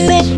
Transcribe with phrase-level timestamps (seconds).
[0.00, 0.37] it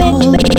[0.00, 0.49] Wow.